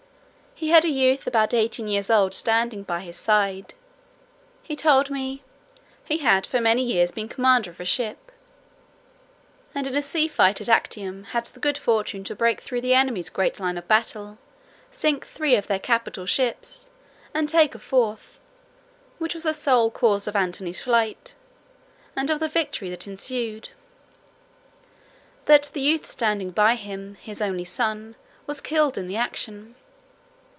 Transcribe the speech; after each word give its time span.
He 0.53 0.69
had 0.69 0.85
a 0.85 0.89
youth 0.89 1.25
about 1.25 1.55
eighteen 1.55 1.87
years 1.87 2.11
old 2.11 2.35
standing 2.35 2.83
by 2.83 2.99
his 2.99 3.17
side. 3.17 3.73
He 4.61 4.75
told 4.75 5.09
me, 5.09 5.41
"he 6.05 6.19
had 6.19 6.45
for 6.45 6.61
many 6.61 6.83
years 6.83 7.09
been 7.11 7.27
commander 7.27 7.71
of 7.71 7.79
a 7.79 7.85
ship; 7.85 8.31
and 9.73 9.87
in 9.87 9.93
the 9.93 10.03
sea 10.03 10.27
fight 10.27 10.61
at 10.61 10.69
Actium 10.69 11.23
had 11.23 11.45
the 11.47 11.59
good 11.59 11.79
fortune 11.79 12.23
to 12.25 12.35
break 12.35 12.61
through 12.61 12.81
the 12.81 12.93
enemy's 12.93 13.29
great 13.29 13.59
line 13.59 13.75
of 13.75 13.87
battle, 13.87 14.37
sink 14.91 15.25
three 15.25 15.55
of 15.55 15.65
their 15.65 15.79
capital 15.79 16.27
ships, 16.27 16.91
and 17.33 17.49
take 17.49 17.73
a 17.73 17.79
fourth, 17.79 18.39
which 19.17 19.33
was 19.33 19.41
the 19.43 19.55
sole 19.55 19.89
cause 19.89 20.27
of 20.27 20.35
Antony's 20.35 20.81
flight, 20.81 21.33
and 22.15 22.29
of 22.29 22.39
the 22.39 22.47
victory 22.47 22.91
that 22.91 23.07
ensued; 23.07 23.69
that 25.45 25.71
the 25.73 25.81
youth 25.81 26.05
standing 26.05 26.51
by 26.51 26.75
him, 26.75 27.15
his 27.15 27.41
only 27.41 27.65
son, 27.65 28.15
was 28.45 28.61
killed 28.61 28.95
in 28.95 29.07
the 29.07 29.17
action." 29.17 29.73